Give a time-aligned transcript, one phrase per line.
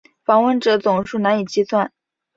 [0.25, 1.91] 访问者总数难以计算。